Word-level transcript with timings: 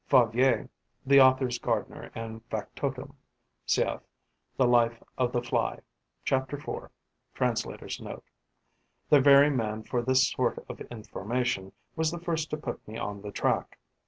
Favier 0.07 0.67
(The 1.05 1.21
author's 1.21 1.59
gardener 1.59 2.11
and 2.15 2.43
factotum. 2.45 3.17
Cf. 3.67 4.01
"The 4.57 4.65
Life 4.65 5.03
of 5.15 5.31
the 5.31 5.43
Fly": 5.43 5.81
chapter 6.23 6.57
4. 6.57 6.89
Translator's 7.35 8.01
Note.), 8.01 8.23
the 9.11 9.21
very 9.21 9.51
man 9.51 9.83
for 9.83 10.01
this 10.01 10.27
sort 10.31 10.57
of 10.67 10.81
information, 10.89 11.71
was 11.95 12.09
the 12.09 12.19
first 12.19 12.49
to 12.49 12.57
put 12.57 12.87
me 12.87 12.97
on 12.97 13.21
the 13.21 13.31
track. 13.31 13.77